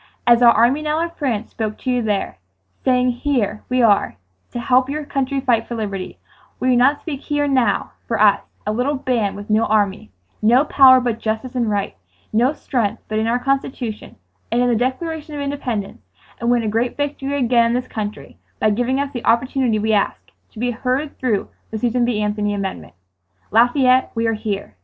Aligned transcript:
"As 0.25 0.41
our 0.41 0.51
army 0.51 0.81
now 0.81 0.99
in 1.01 1.11
France 1.11 1.51
spoke 1.51 1.77
to 1.77 1.91
you 1.91 2.01
there, 2.01 2.39
saying 2.83 3.11
here 3.11 3.63
we 3.69 3.83
are 3.83 4.15
to 4.49 4.59
help 4.59 4.89
your 4.89 5.05
country 5.05 5.39
fight 5.39 5.67
for 5.67 5.75
liberty, 5.75 6.17
will 6.59 6.69
you 6.69 6.75
not 6.75 6.99
speak 7.01 7.21
here 7.21 7.43
and 7.43 7.53
now 7.53 7.91
for 8.07 8.19
us, 8.19 8.41
a 8.65 8.71
little 8.73 8.95
band 8.95 9.35
with 9.35 9.51
no 9.51 9.65
army, 9.65 10.09
no 10.41 10.65
power 10.65 10.99
but 10.99 11.19
justice 11.19 11.53
and 11.53 11.69
right, 11.69 11.95
no 12.33 12.51
strength 12.51 13.03
but 13.07 13.19
in 13.19 13.27
our 13.27 13.37
Constitution 13.37 14.15
and 14.51 14.59
in 14.59 14.69
the 14.69 14.75
Declaration 14.75 15.35
of 15.35 15.39
Independence; 15.39 16.01
and 16.39 16.49
win 16.49 16.63
a 16.63 16.67
great 16.67 16.97
victory 16.97 17.35
again 17.37 17.67
in 17.67 17.73
this 17.73 17.87
country 17.87 18.39
by 18.59 18.71
giving 18.71 18.99
us 18.99 19.11
the 19.13 19.23
opportunity 19.23 19.77
we 19.77 19.93
ask,—to 19.93 20.57
be 20.57 20.71
heard 20.71 21.15
through 21.19 21.47
the 21.69 21.77
Susan 21.77 22.05
B. 22.05 22.19
Anthony 22.23 22.55
amendment. 22.55 22.93
"Lafayette, 23.51 24.09
we 24.15 24.25
are 24.25 24.33
here!" 24.33 24.73